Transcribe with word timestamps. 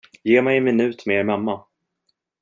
Ge 0.25 0.41
mig 0.41 0.57
en 0.57 0.63
minut 0.63 1.05
med 1.05 1.15
er 1.19 1.23
mamma. 1.31 1.57